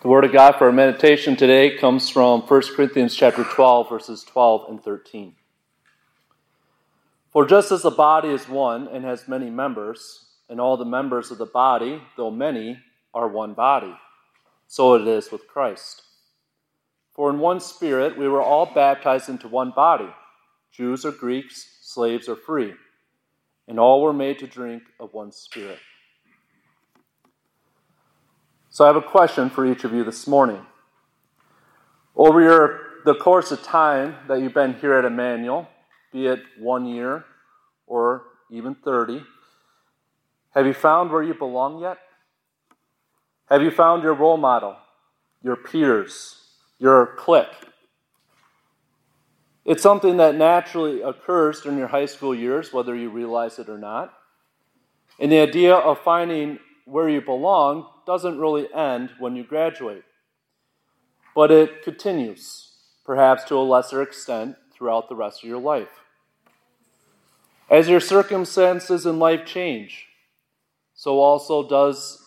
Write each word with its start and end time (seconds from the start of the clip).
The 0.00 0.08
word 0.08 0.24
of 0.24 0.32
God 0.32 0.56
for 0.56 0.64
our 0.64 0.72
meditation 0.72 1.36
today 1.36 1.76
comes 1.76 2.08
from 2.08 2.40
1 2.40 2.62
Corinthians 2.74 3.14
chapter 3.14 3.44
12 3.44 3.86
verses 3.90 4.24
12 4.24 4.70
and 4.70 4.82
13. 4.82 5.34
For 7.28 7.44
just 7.44 7.70
as 7.70 7.82
the 7.82 7.90
body 7.90 8.30
is 8.30 8.48
one 8.48 8.88
and 8.88 9.04
has 9.04 9.28
many 9.28 9.50
members, 9.50 10.24
and 10.48 10.58
all 10.58 10.78
the 10.78 10.86
members 10.86 11.30
of 11.30 11.36
the 11.36 11.44
body, 11.44 12.00
though 12.16 12.30
many, 12.30 12.78
are 13.12 13.28
one 13.28 13.52
body, 13.52 13.94
so 14.66 14.94
it 14.94 15.06
is 15.06 15.30
with 15.30 15.46
Christ. 15.46 16.00
For 17.10 17.28
in 17.28 17.38
one 17.38 17.60
spirit 17.60 18.16
we 18.16 18.26
were 18.26 18.40
all 18.40 18.72
baptized 18.74 19.28
into 19.28 19.48
one 19.48 19.70
body, 19.70 20.08
Jews 20.72 21.04
or 21.04 21.12
Greeks, 21.12 21.76
slaves 21.82 22.26
or 22.26 22.36
free, 22.36 22.72
and 23.68 23.78
all 23.78 24.00
were 24.00 24.14
made 24.14 24.38
to 24.38 24.46
drink 24.46 24.82
of 24.98 25.12
one 25.12 25.30
spirit. 25.30 25.78
So 28.72 28.84
I 28.84 28.86
have 28.86 28.96
a 28.96 29.02
question 29.02 29.50
for 29.50 29.66
each 29.66 29.82
of 29.82 29.92
you 29.92 30.04
this 30.04 30.28
morning. 30.28 30.64
Over 32.14 32.40
your, 32.40 32.80
the 33.04 33.16
course 33.16 33.50
of 33.50 33.64
time 33.64 34.14
that 34.28 34.40
you've 34.40 34.54
been 34.54 34.74
here 34.74 34.94
at 34.94 35.04
Emmanuel, 35.04 35.68
be 36.12 36.28
it 36.28 36.38
one 36.56 36.86
year 36.86 37.24
or 37.88 38.22
even 38.48 38.76
30, 38.76 39.24
have 40.54 40.66
you 40.66 40.72
found 40.72 41.10
where 41.10 41.22
you 41.22 41.34
belong 41.34 41.80
yet? 41.80 41.98
Have 43.48 43.60
you 43.62 43.72
found 43.72 44.04
your 44.04 44.14
role 44.14 44.36
model, 44.36 44.76
your 45.42 45.56
peers, 45.56 46.36
your 46.78 47.16
clique? 47.18 47.48
It's 49.64 49.82
something 49.82 50.18
that 50.18 50.36
naturally 50.36 51.02
occurs 51.02 51.60
during 51.60 51.76
your 51.76 51.88
high 51.88 52.06
school 52.06 52.36
years, 52.36 52.72
whether 52.72 52.94
you 52.94 53.10
realize 53.10 53.58
it 53.58 53.68
or 53.68 53.78
not. 53.78 54.14
And 55.18 55.32
the 55.32 55.40
idea 55.40 55.74
of 55.74 55.98
finding 55.98 56.60
where 56.90 57.08
you 57.08 57.20
belong 57.20 57.86
doesn't 58.04 58.38
really 58.38 58.72
end 58.74 59.10
when 59.18 59.36
you 59.36 59.44
graduate, 59.44 60.02
but 61.34 61.50
it 61.50 61.82
continues, 61.82 62.72
perhaps 63.04 63.44
to 63.44 63.56
a 63.56 63.60
lesser 63.60 64.02
extent, 64.02 64.56
throughout 64.72 65.08
the 65.08 65.14
rest 65.14 65.42
of 65.42 65.48
your 65.48 65.60
life. 65.60 65.88
As 67.70 67.88
your 67.88 68.00
circumstances 68.00 69.06
in 69.06 69.20
life 69.20 69.46
change, 69.46 70.06
so 70.94 71.20
also 71.20 71.68
does 71.68 72.26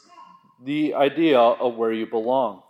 the 0.64 0.94
idea 0.94 1.38
of 1.38 1.76
where 1.76 1.92
you 1.92 2.08
belong. 2.08 2.64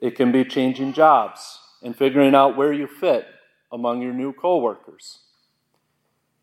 It 0.00 0.16
can 0.16 0.32
be 0.32 0.44
changing 0.44 0.94
jobs 0.94 1.58
and 1.82 1.94
figuring 1.94 2.34
out 2.34 2.56
where 2.56 2.72
you 2.72 2.86
fit 2.86 3.26
among 3.70 4.00
your 4.00 4.14
new 4.14 4.32
coworkers. 4.32 5.18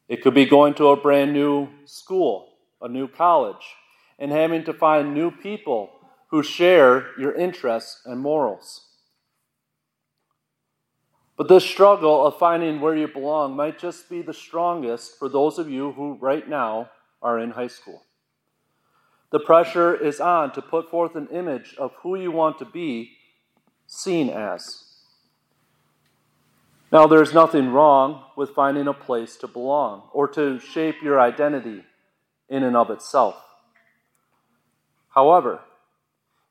It 0.08 0.22
could 0.22 0.36
be 0.36 0.46
going 0.46 0.76
to 0.76 0.90
a 0.90 0.98
brand 0.98 1.34
new 1.34 1.70
school 1.86 2.55
a 2.82 2.88
new 2.88 3.08
college, 3.08 3.76
and 4.20 4.32
having 4.32 4.64
to 4.64 4.74
find 4.74 5.14
new 5.14 5.32
people 5.32 5.92
who 6.30 6.44
share 6.44 7.08
your 7.18 7.34
interests 7.34 8.02
and 8.06 8.20
morals. 8.20 8.86
But 11.38 11.50
this 11.50 11.66
struggle 11.66 12.26
of 12.26 12.40
finding 12.40 12.80
where 12.80 12.96
you 12.96 13.08
belong 13.08 13.56
might 13.56 13.78
just 13.78 14.10
be 14.10 14.22
the 14.22 14.34
strongest 14.34 15.20
for 15.20 15.28
those 15.28 15.60
of 15.60 15.70
you 15.70 15.92
who 15.92 16.18
right 16.22 16.48
now 16.48 16.90
are 17.22 17.40
in 17.40 17.52
high 17.52 17.68
school. 17.68 18.04
The 19.32 19.40
pressure 19.40 19.94
is 19.94 20.22
on 20.22 20.54
to 20.54 20.62
put 20.62 20.90
forth 20.90 21.16
an 21.16 21.28
image 21.28 21.76
of 21.78 21.92
who 22.02 22.16
you 22.16 22.32
want 22.32 22.58
to 22.60 22.66
be 22.66 23.18
seen 23.86 24.30
as. 24.30 24.84
Now, 26.92 27.08
there's 27.08 27.34
nothing 27.34 27.70
wrong 27.70 28.24
with 28.38 28.52
finding 28.52 28.88
a 28.88 28.94
place 28.94 29.36
to 29.38 29.48
belong 29.48 30.04
or 30.14 30.28
to 30.30 30.60
shape 30.60 31.02
your 31.02 31.20
identity 31.20 31.84
in 32.50 32.64
and 32.64 32.76
of 32.76 32.90
itself. 32.90 33.36
However, 35.10 35.62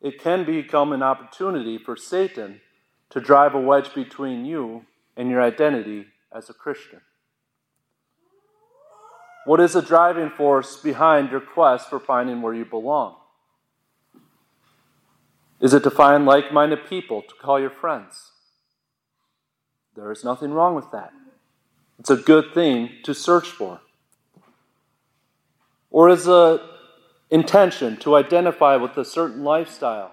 it 0.00 0.20
can 0.20 0.44
become 0.44 0.92
an 0.92 1.02
opportunity 1.02 1.78
for 1.78 1.96
Satan 1.96 2.60
to 3.10 3.20
drive 3.20 3.54
a 3.54 3.60
wedge 3.60 3.94
between 3.94 4.44
you 4.44 4.86
and 5.16 5.30
your 5.30 5.42
identity 5.42 6.06
as 6.34 6.50
a 6.50 6.54
Christian. 6.54 7.00
What 9.44 9.60
is 9.60 9.74
the 9.74 9.82
driving 9.82 10.30
force 10.30 10.76
behind 10.76 11.30
your 11.30 11.40
quest 11.40 11.90
for 11.90 12.00
finding 12.00 12.40
where 12.42 12.54
you 12.54 12.64
belong? 12.64 13.16
Is 15.60 15.74
it 15.74 15.82
to 15.84 15.90
find 15.90 16.26
like 16.26 16.52
minded 16.52 16.86
people 16.88 17.22
to 17.22 17.34
call 17.40 17.60
your 17.60 17.70
friends? 17.70 18.32
There 19.94 20.10
is 20.10 20.24
nothing 20.24 20.52
wrong 20.52 20.74
with 20.74 20.90
that. 20.90 21.12
It's 21.98 22.10
a 22.10 22.16
good 22.16 22.52
thing 22.52 22.90
to 23.04 23.14
search 23.14 23.48
for 23.48 23.80
or 25.94 26.08
as 26.08 26.26
a 26.26 26.60
intention 27.30 27.96
to 27.96 28.16
identify 28.16 28.74
with 28.74 28.96
a 28.96 29.04
certain 29.04 29.44
lifestyle 29.44 30.12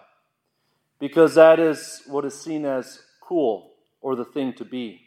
because 1.00 1.34
that 1.34 1.60
is 1.60 2.04
what 2.06 2.24
is 2.24 2.40
seen 2.40 2.66
as 2.66 3.02
cool 3.20 3.72
or 4.00 4.16
the 4.16 4.24
thing 4.24 4.54
to 4.54 4.64
be? 4.64 5.02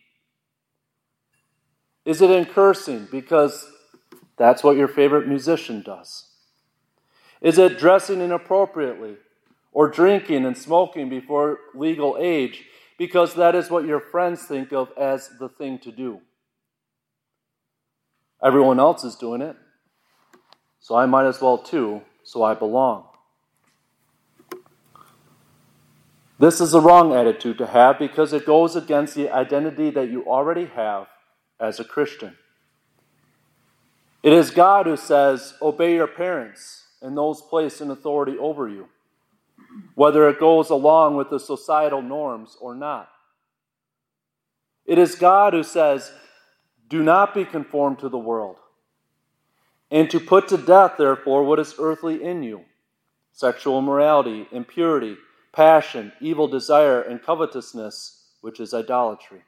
Is 2.05 2.21
it 2.21 2.29
in 2.29 2.45
cursing 2.45 3.07
because 3.09 3.71
that's 4.37 4.65
what 4.65 4.77
your 4.77 4.89
favorite 4.89 5.29
musician 5.29 5.81
does? 5.81 6.27
Is 7.41 7.57
it 7.57 7.79
dressing 7.79 8.21
inappropriately 8.21 9.15
or 9.71 9.89
drinking 9.89 10.45
and 10.45 10.59
smoking 10.59 11.09
before 11.09 11.61
legal 11.77 12.17
age 12.19 12.65
because 12.99 13.35
that 13.35 13.55
is 13.55 13.71
what 13.71 13.87
your 13.87 14.01
friends 14.01 14.43
think 14.43 14.73
of 14.73 14.91
as 14.99 15.31
the 15.39 15.49
thing 15.49 15.79
to 15.79 15.93
do? 15.93 16.21
Everyone 18.43 18.81
else 18.81 19.05
is 19.05 19.15
doing 19.15 19.41
it 19.41 19.55
so 20.85 20.97
I 20.97 21.07
might 21.07 21.25
as 21.25 21.41
well 21.41 21.57
too, 21.57 22.03
so 22.25 22.43
I 22.43 22.53
belong. 22.53 23.07
This 26.39 26.61
is 26.61 26.73
the 26.73 26.81
wrong 26.83 27.15
attitude 27.15 27.57
to 27.57 27.67
have 27.67 27.99
because 27.99 28.35
it 28.35 28.45
goes 28.45 28.77
against 28.77 29.15
the 29.15 29.31
identity 29.31 29.89
that 29.89 30.11
you 30.11 30.27
already 30.27 30.67
have 30.67 31.07
as 31.59 31.81
a 31.81 31.85
Christian. 31.85 32.37
It 34.23 34.35
is 34.35 34.51
God 34.51 34.85
who 34.85 34.99
says, 34.99 35.55
Obey 35.63 35.95
your 35.95 36.07
parents 36.07 36.85
and 37.01 37.17
those 37.17 37.41
placed 37.41 37.81
in 37.81 37.91
authority 37.91 38.37
over 38.37 38.69
you, 38.69 38.89
whether 39.95 40.29
it 40.29 40.39
goes 40.39 40.69
along 40.69 41.17
with 41.17 41.31
the 41.31 41.41
societal 41.41 42.03
norms 42.03 42.59
or 42.61 42.75
not. 42.75 43.09
It 44.85 44.99
is 44.99 45.15
God 45.15 45.55
who 45.55 45.63
says, 45.63 46.13
Do 46.91 47.03
not 47.03 47.33
be 47.33 47.47
conformed 47.47 48.01
to 48.01 48.11
the 48.11 48.19
world, 48.19 48.57
and 49.95 50.11
to 50.11 50.19
put 50.19 50.49
to 50.49 50.57
death, 50.57 50.95
therefore, 50.99 51.45
what 51.45 51.61
is 51.61 51.77
earthly 51.79 52.21
in 52.21 52.43
you 52.43 52.65
sexual 53.33 53.79
immorality, 53.79 54.47
impurity, 54.51 55.17
passion, 55.53 56.13
evil 56.21 56.49
desire, 56.49 57.01
and 57.01 57.23
covetousness, 57.23 58.25
which 58.41 58.59
is 58.59 58.75
idolatry. 58.75 59.43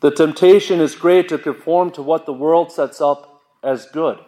The 0.00 0.10
temptation 0.10 0.80
is 0.80 0.94
great 0.94 1.28
to 1.30 1.38
conform 1.38 1.90
to 1.92 2.02
what 2.02 2.26
the 2.26 2.34
world 2.34 2.70
sets 2.70 3.00
up 3.00 3.42
as 3.62 3.86
good. 3.86 4.18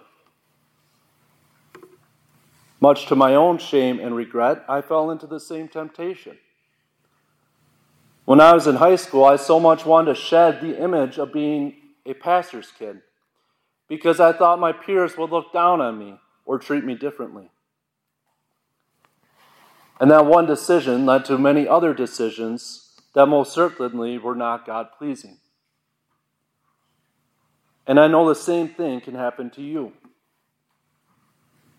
Much 2.80 3.06
to 3.06 3.16
my 3.16 3.34
own 3.34 3.58
shame 3.58 4.00
and 4.00 4.16
regret, 4.16 4.64
I 4.66 4.80
fell 4.80 5.10
into 5.10 5.26
the 5.26 5.40
same 5.40 5.68
temptation. 5.68 6.38
When 8.24 8.40
I 8.40 8.54
was 8.54 8.66
in 8.66 8.76
high 8.76 8.96
school, 8.96 9.24
I 9.24 9.36
so 9.36 9.60
much 9.60 9.84
wanted 9.84 10.14
to 10.14 10.20
shed 10.20 10.62
the 10.62 10.82
image 10.82 11.18
of 11.18 11.34
being 11.34 11.74
a 12.06 12.14
pastor's 12.14 12.70
kid 12.70 13.02
because 13.90 14.20
I 14.20 14.32
thought 14.32 14.60
my 14.60 14.70
peers 14.70 15.18
would 15.18 15.30
look 15.30 15.52
down 15.52 15.80
on 15.80 15.98
me 15.98 16.14
or 16.46 16.60
treat 16.60 16.84
me 16.84 16.94
differently. 16.94 17.50
And 19.98 20.08
that 20.12 20.26
one 20.26 20.46
decision 20.46 21.04
led 21.04 21.24
to 21.24 21.36
many 21.36 21.66
other 21.66 21.92
decisions 21.92 22.92
that 23.16 23.26
most 23.26 23.52
certainly 23.52 24.16
were 24.16 24.36
not 24.36 24.64
God 24.64 24.90
pleasing. 24.96 25.38
And 27.84 27.98
I 27.98 28.06
know 28.06 28.28
the 28.28 28.36
same 28.36 28.68
thing 28.68 29.00
can 29.00 29.16
happen 29.16 29.50
to 29.50 29.60
you. 29.60 29.92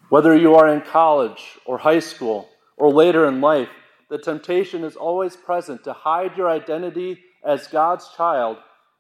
Whether 0.10 0.36
you 0.36 0.56
are 0.56 0.68
in 0.68 0.82
college 0.82 1.60
or 1.66 1.78
high 1.78 2.00
school 2.00 2.50
or 2.76 2.92
later 2.92 3.26
in 3.26 3.40
life, 3.40 3.70
the 4.10 4.18
temptation 4.18 4.84
is 4.84 4.98
always 4.98 5.38
present 5.38 5.86
to 5.86 5.94
hide 5.94 6.36
your 6.36 6.50
identity 6.50 7.22
as 7.42 7.68
God's 7.68 8.10
child 8.18 8.58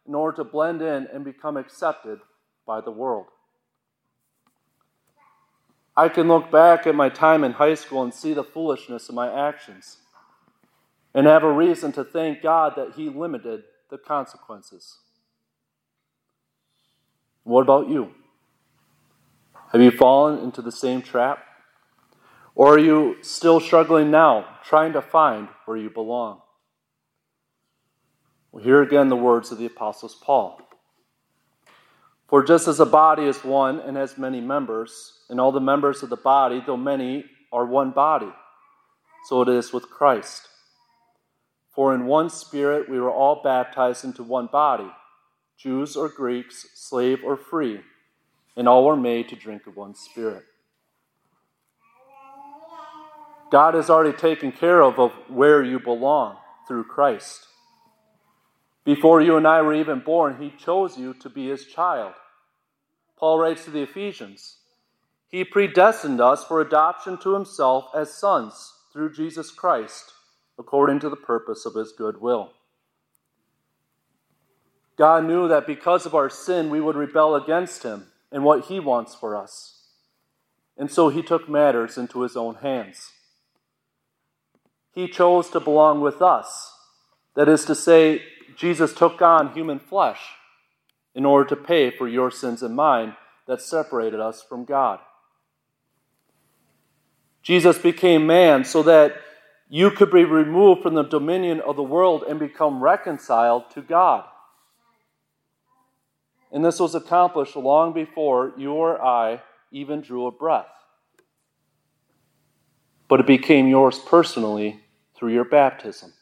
in 0.08 0.16
order 0.16 0.38
to 0.38 0.46
blend 0.46 0.82
in 0.82 1.08
and 1.14 1.26
become 1.26 1.58
accepted 1.58 2.22
by 2.72 2.80
the 2.80 2.90
world. 2.90 3.26
I 5.98 6.08
can 6.08 6.30
look 6.30 6.50
back 6.50 6.88
at 6.88 6.96
my 6.96 7.10
time 7.10 7.44
in 7.44 7.52
high 7.52 7.74
school 7.74 8.02
and 8.02 8.14
see 8.14 8.34
the 8.34 8.46
foolishness 8.46 9.10
of 9.10 9.16
my 9.16 9.30
actions 9.50 9.98
and 11.14 11.28
have 11.28 11.44
a 11.44 11.52
reason 11.52 11.92
to 11.92 12.06
thank 12.06 12.42
God 12.42 12.76
that 12.78 12.94
He 12.96 13.10
limited 13.10 13.64
the 13.90 13.98
consequences. 13.98 15.00
What 17.44 17.64
about 17.64 17.90
you? 17.90 18.14
Have 19.74 19.82
you 19.82 19.92
fallen 19.92 20.42
into 20.42 20.62
the 20.62 20.72
same 20.72 21.02
trap? 21.02 21.44
Or 22.56 22.76
are 22.76 22.80
you 22.80 23.18
still 23.22 23.60
struggling 23.60 24.10
now, 24.12 24.46
trying 24.64 24.94
to 24.94 25.02
find 25.02 25.50
where 25.66 25.76
you 25.76 25.90
belong? 25.90 26.40
Well, 28.54 28.64
hear 28.64 28.82
again 28.82 29.10
the 29.10 29.18
words 29.18 29.52
of 29.52 29.58
the 29.58 29.66
Apostle 29.66 30.10
Paul. 30.22 30.71
For 32.32 32.42
just 32.42 32.70
as 32.70 32.80
a 32.80 32.86
body 32.86 33.26
is 33.26 33.44
one 33.44 33.82
and 33.82 33.98
has 33.98 34.18
many 34.18 34.40
members, 34.40 35.20
and 35.30 35.38
all 35.38 35.52
the 35.52 35.60
members 35.60 36.02
of 36.02 36.10
the 36.10 36.16
body, 36.16 36.64
though 36.66 36.78
many, 36.78 37.26
are 37.52 37.66
one 37.66 37.92
body. 37.92 38.32
So 39.26 39.42
it 39.42 39.50
is 39.50 39.74
with 39.74 39.90
Christ. 39.90 40.48
For 41.76 41.94
in 41.94 42.06
one 42.06 42.30
Spirit 42.30 42.90
we 42.90 43.02
were 43.02 43.12
all 43.12 43.42
baptized 43.44 44.06
into 44.06 44.24
one 44.24 44.48
body 44.48 44.90
Jews 45.58 45.98
or 45.98 46.08
Greeks, 46.08 46.68
slave 46.74 47.20
or 47.22 47.36
free, 47.36 47.82
and 48.56 48.66
all 48.66 48.86
were 48.86 48.96
made 48.96 49.28
to 49.28 49.36
drink 49.36 49.68
of 49.68 49.76
one 49.76 49.94
Spirit. 49.94 50.46
God 53.52 53.74
has 53.74 53.90
already 53.90 54.18
taken 54.18 54.54
care 54.54 54.82
of, 54.82 55.00
of 55.00 55.12
where 55.28 55.62
you 55.62 55.82
belong 55.82 56.38
through 56.66 56.86
Christ. 56.86 57.48
Before 58.86 59.20
you 59.20 59.36
and 59.36 59.46
I 59.46 59.62
were 59.62 59.74
even 59.74 60.00
born, 60.00 60.38
He 60.40 60.50
chose 60.50 60.98
you 60.98 61.14
to 61.16 61.30
be 61.30 61.50
His 61.50 61.66
child. 61.66 62.14
Paul 63.22 63.38
writes 63.38 63.64
to 63.66 63.72
the 63.72 63.84
Ephesians 63.84 64.58
He 65.30 65.44
predestined 65.44 66.20
us 66.20 66.44
for 66.44 66.60
adoption 66.60 67.20
to 67.20 67.36
Himself 67.36 67.86
as 67.96 68.12
sons 68.12 68.74
through 68.92 69.14
Jesus 69.14 69.52
Christ, 69.52 70.12
according 70.58 71.00
to 71.02 71.10
the 71.10 71.16
purpose 71.16 71.66
of 71.66 71.76
His 71.76 71.94
good 71.94 72.20
will. 72.20 72.52
God 74.98 75.26
knew 75.26 75.48
that 75.48 75.68
because 75.68 76.08
of 76.08 76.16
our 76.16 76.32
sin, 76.32 76.72
we 76.72 76.82
would 76.82 76.96
rebel 76.96 77.36
against 77.36 77.84
Him 77.84 78.08
and 78.32 78.44
what 78.44 78.66
He 78.66 78.80
wants 78.80 79.14
for 79.14 79.38
us. 79.38 79.84
And 80.76 80.90
so 80.90 81.10
He 81.10 81.22
took 81.22 81.48
matters 81.48 82.00
into 82.00 82.22
His 82.22 82.36
own 82.36 82.56
hands. 82.56 83.12
He 84.94 85.08
chose 85.08 85.48
to 85.52 85.60
belong 85.60 86.02
with 86.02 86.24
us. 86.24 86.74
That 87.36 87.48
is 87.48 87.66
to 87.66 87.76
say, 87.76 88.24
Jesus 88.58 88.96
took 88.96 89.22
on 89.22 89.54
human 89.54 89.78
flesh 89.78 90.20
in 91.14 91.26
order 91.26 91.50
to 91.50 91.56
pay 91.56 91.92
for 91.92 92.08
your 92.08 92.32
sins 92.32 92.64
and 92.64 92.76
mine 92.76 93.16
that 93.48 93.62
separated 93.62 94.20
us 94.20 94.42
from 94.42 94.66
God. 94.66 95.00
Jesus 97.44 97.78
became 97.78 98.28
man 98.28 98.64
so 98.64 98.84
that 98.84 99.16
you 99.68 99.90
could 99.90 100.12
be 100.12 100.24
removed 100.24 100.84
from 100.84 100.94
the 100.94 101.04
dominion 101.04 101.60
of 101.62 101.76
the 101.76 101.84
world 101.84 102.24
and 102.28 102.40
become 102.40 102.84
reconciled 102.84 103.70
to 103.72 103.82
God. 103.82 104.26
And 106.52 106.64
this 106.64 106.80
was 106.80 106.94
accomplished 106.94 107.56
long 107.56 107.94
before 107.94 108.54
you 108.58 108.74
or 108.74 109.02
I 109.02 109.42
even 109.72 110.02
drew 110.02 110.28
a 110.28 110.32
breath 110.32 110.68
but 113.12 113.20
it 113.20 113.28
became 113.28 113.68
yours 113.68 114.00
personally 114.00 114.80
through 115.18 115.34
your 115.34 115.44
baptism. 115.44 116.14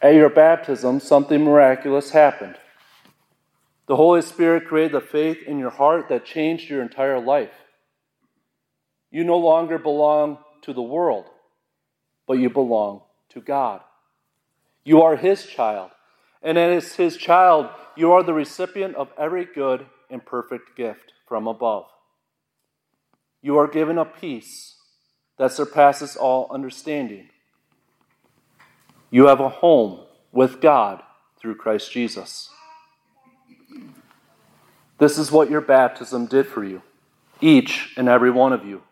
At 0.00 0.14
your 0.14 0.30
baptism, 0.30 1.00
something 1.00 1.44
miraculous 1.44 2.12
happened. 2.12 2.56
The 3.90 3.96
Holy 3.96 4.22
Spirit 4.22 4.68
created 4.68 4.92
the 4.92 5.00
faith 5.00 5.42
in 5.42 5.58
your 5.58 5.70
heart 5.70 6.10
that 6.10 6.24
changed 6.24 6.70
your 6.70 6.80
entire 6.80 7.18
life. 7.18 7.50
You 9.10 9.24
no 9.24 9.36
longer 9.36 9.78
belong 9.78 10.38
to 10.62 10.72
the 10.72 10.80
world, 10.80 11.24
but 12.28 12.34
you 12.34 12.50
belong 12.50 13.02
to 13.30 13.40
God. 13.40 13.80
You 14.84 15.02
are 15.02 15.16
His 15.16 15.44
child, 15.44 15.90
and 16.40 16.56
as 16.56 16.94
His 16.94 17.16
child, 17.16 17.68
you 17.96 18.12
are 18.12 18.22
the 18.22 18.32
recipient 18.32 18.94
of 18.94 19.08
every 19.18 19.44
good 19.44 19.84
and 20.08 20.24
perfect 20.24 20.76
gift 20.76 21.12
from 21.26 21.48
above. 21.48 21.86
You 23.42 23.58
are 23.58 23.66
given 23.66 23.98
a 23.98 24.04
peace 24.04 24.76
that 25.36 25.50
surpasses 25.50 26.14
all 26.14 26.46
understanding. 26.52 27.30
You 29.10 29.26
have 29.26 29.40
a 29.40 29.48
home 29.48 30.06
with 30.30 30.60
God 30.60 31.02
through 31.40 31.56
Christ 31.56 31.90
Jesus. 31.90 32.50
This 35.00 35.16
is 35.16 35.32
what 35.32 35.48
your 35.48 35.62
baptism 35.62 36.26
did 36.26 36.46
for 36.46 36.62
you, 36.62 36.82
each 37.40 37.94
and 37.96 38.06
every 38.06 38.30
one 38.30 38.52
of 38.52 38.66
you. 38.66 38.82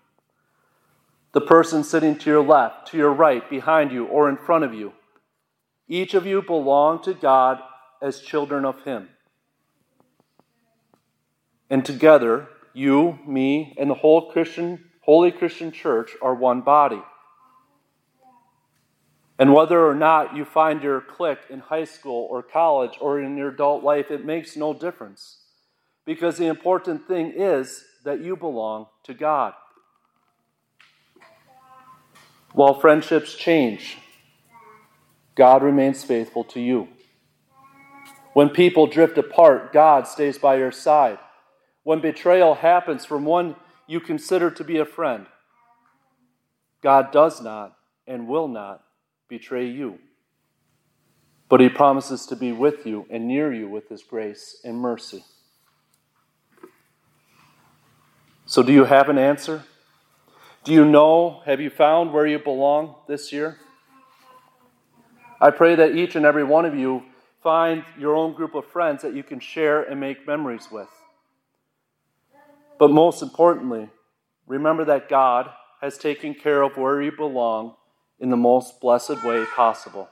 The 1.32 1.42
person 1.42 1.84
sitting 1.84 2.16
to 2.16 2.30
your 2.30 2.42
left, 2.42 2.88
to 2.88 2.96
your 2.96 3.12
right, 3.12 3.48
behind 3.50 3.92
you, 3.92 4.06
or 4.06 4.30
in 4.30 4.38
front 4.38 4.64
of 4.64 4.72
you. 4.72 4.94
Each 5.86 6.14
of 6.14 6.24
you 6.24 6.40
belong 6.40 7.02
to 7.02 7.12
God 7.12 7.60
as 8.00 8.20
children 8.20 8.64
of 8.64 8.82
Him. 8.84 9.10
And 11.68 11.84
together, 11.84 12.48
you, 12.72 13.18
me, 13.26 13.74
and 13.76 13.90
the 13.90 13.94
whole 13.94 14.30
Christian, 14.30 14.86
holy 15.02 15.30
Christian 15.30 15.70
church 15.72 16.12
are 16.22 16.34
one 16.34 16.62
body. 16.62 17.02
And 19.38 19.52
whether 19.52 19.86
or 19.86 19.94
not 19.94 20.34
you 20.34 20.46
find 20.46 20.82
your 20.82 21.02
clique 21.02 21.44
in 21.50 21.60
high 21.60 21.84
school 21.84 22.26
or 22.30 22.42
college 22.42 22.96
or 22.98 23.20
in 23.20 23.36
your 23.36 23.50
adult 23.50 23.84
life, 23.84 24.10
it 24.10 24.24
makes 24.24 24.56
no 24.56 24.72
difference. 24.72 25.37
Because 26.08 26.38
the 26.38 26.46
important 26.46 27.06
thing 27.06 27.34
is 27.36 27.84
that 28.02 28.20
you 28.20 28.34
belong 28.34 28.86
to 29.04 29.12
God. 29.12 29.52
While 32.54 32.80
friendships 32.80 33.34
change, 33.34 33.98
God 35.34 35.62
remains 35.62 36.04
faithful 36.04 36.44
to 36.44 36.60
you. 36.60 36.88
When 38.32 38.48
people 38.48 38.86
drift 38.86 39.18
apart, 39.18 39.70
God 39.74 40.08
stays 40.08 40.38
by 40.38 40.56
your 40.56 40.72
side. 40.72 41.18
When 41.82 42.00
betrayal 42.00 42.54
happens 42.54 43.04
from 43.04 43.26
one 43.26 43.56
you 43.86 44.00
consider 44.00 44.50
to 44.52 44.64
be 44.64 44.78
a 44.78 44.86
friend, 44.86 45.26
God 46.82 47.12
does 47.12 47.42
not 47.42 47.76
and 48.06 48.26
will 48.26 48.48
not 48.48 48.82
betray 49.28 49.66
you. 49.66 49.98
But 51.50 51.60
He 51.60 51.68
promises 51.68 52.24
to 52.28 52.34
be 52.34 52.52
with 52.52 52.86
you 52.86 53.04
and 53.10 53.28
near 53.28 53.52
you 53.52 53.68
with 53.68 53.90
His 53.90 54.02
grace 54.02 54.58
and 54.64 54.78
mercy. 54.78 55.22
So, 58.50 58.62
do 58.62 58.72
you 58.72 58.86
have 58.86 59.10
an 59.10 59.18
answer? 59.18 59.62
Do 60.64 60.72
you 60.72 60.86
know, 60.86 61.42
have 61.44 61.60
you 61.60 61.68
found 61.68 62.14
where 62.14 62.26
you 62.26 62.38
belong 62.38 62.94
this 63.06 63.30
year? 63.30 63.58
I 65.38 65.50
pray 65.50 65.74
that 65.74 65.94
each 65.94 66.16
and 66.16 66.24
every 66.24 66.44
one 66.44 66.64
of 66.64 66.74
you 66.74 67.02
find 67.42 67.84
your 67.98 68.16
own 68.16 68.32
group 68.32 68.54
of 68.54 68.64
friends 68.64 69.02
that 69.02 69.14
you 69.14 69.22
can 69.22 69.38
share 69.38 69.82
and 69.82 70.00
make 70.00 70.26
memories 70.26 70.68
with. 70.72 70.88
But 72.78 72.90
most 72.90 73.20
importantly, 73.20 73.90
remember 74.46 74.86
that 74.86 75.10
God 75.10 75.50
has 75.82 75.98
taken 75.98 76.34
care 76.34 76.62
of 76.62 76.78
where 76.78 77.02
you 77.02 77.12
belong 77.12 77.74
in 78.18 78.30
the 78.30 78.36
most 78.38 78.80
blessed 78.80 79.22
way 79.24 79.44
possible. 79.54 80.08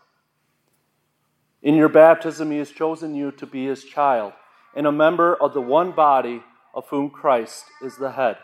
In 1.62 1.74
your 1.74 1.88
baptism, 1.88 2.50
He 2.50 2.58
has 2.58 2.70
chosen 2.70 3.14
you 3.14 3.30
to 3.30 3.46
be 3.46 3.64
His 3.64 3.82
child 3.82 4.34
and 4.74 4.86
a 4.86 4.92
member 4.92 5.34
of 5.34 5.54
the 5.54 5.62
one 5.62 5.92
body 5.92 6.42
of 6.76 6.86
whom 6.88 7.08
Christ 7.08 7.64
is 7.82 7.96
the 7.96 8.12
head. 8.12 8.36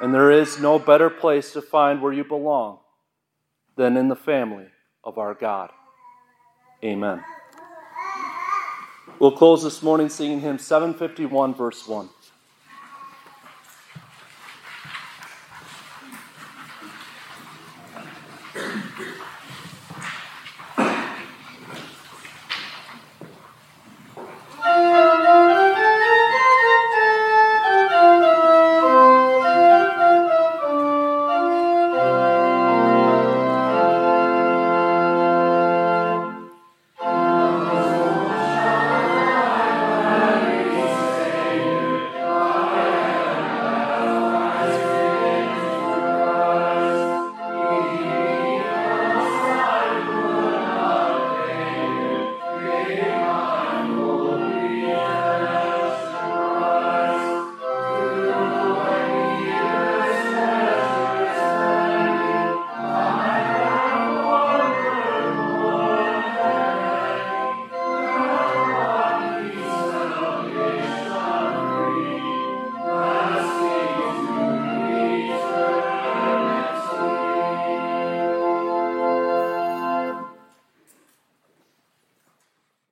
And 0.00 0.14
there 0.14 0.30
is 0.30 0.60
no 0.60 0.78
better 0.78 1.10
place 1.10 1.52
to 1.52 1.60
find 1.60 2.00
where 2.00 2.12
you 2.12 2.24
belong 2.24 2.78
than 3.76 3.96
in 3.96 4.08
the 4.08 4.16
family 4.16 4.66
of 5.04 5.18
our 5.18 5.34
God. 5.34 5.70
Amen. 6.82 7.22
We'll 9.18 9.32
close 9.32 9.62
this 9.62 9.82
morning 9.82 10.08
singing 10.08 10.40
hymn 10.40 10.58
751, 10.58 11.54
verse 11.54 11.86
1. 11.86 12.08